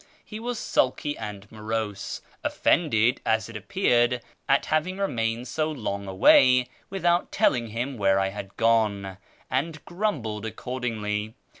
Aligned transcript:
He 0.25 0.39
was 0.39 0.57
sulky 0.57 1.15
and 1.15 1.45
morose, 1.51 2.23
offended, 2.43 3.21
as 3.23 3.49
it 3.49 3.55
appeared, 3.55 4.13
at 4.49 4.63
my 4.63 4.69
having 4.69 4.97
remained 4.97 5.47
so 5.47 5.69
long 5.69 6.07
away 6.07 6.69
without 6.89 7.31
telling 7.31 7.67
him 7.67 7.97
where 7.99 8.17
I 8.19 8.29
had 8.29 8.57
gone, 8.57 9.19
and 9.47 9.85
grumbled 9.85 10.43
accordingly. 10.43 11.35